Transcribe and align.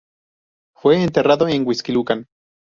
Fue 0.75 1.03
enterrado 1.03 1.47
en 1.47 1.63
Huixquilucan. 1.63 2.25